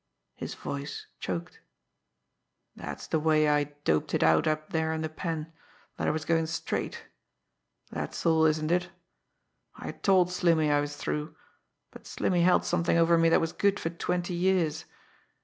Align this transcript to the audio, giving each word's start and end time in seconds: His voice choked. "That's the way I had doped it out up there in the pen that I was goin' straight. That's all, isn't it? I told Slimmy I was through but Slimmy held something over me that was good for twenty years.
His 0.33 0.55
voice 0.55 1.05
choked. 1.19 1.59
"That's 2.75 3.05
the 3.05 3.19
way 3.19 3.47
I 3.47 3.59
had 3.59 3.83
doped 3.83 4.15
it 4.15 4.23
out 4.23 4.47
up 4.47 4.71
there 4.71 4.93
in 4.93 5.01
the 5.03 5.09
pen 5.09 5.53
that 5.95 6.07
I 6.07 6.09
was 6.09 6.25
goin' 6.25 6.47
straight. 6.47 7.05
That's 7.91 8.25
all, 8.25 8.45
isn't 8.45 8.71
it? 8.71 8.89
I 9.75 9.91
told 9.91 10.31
Slimmy 10.31 10.71
I 10.71 10.81
was 10.81 10.95
through 10.97 11.35
but 11.91 12.07
Slimmy 12.07 12.41
held 12.41 12.65
something 12.65 12.97
over 12.97 13.15
me 13.15 13.29
that 13.29 13.41
was 13.41 13.53
good 13.53 13.79
for 13.79 13.91
twenty 13.91 14.33
years. 14.33 14.85